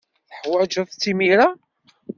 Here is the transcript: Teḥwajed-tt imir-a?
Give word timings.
Teḥwajed-tt 0.29 1.09
imir-a? 1.11 1.47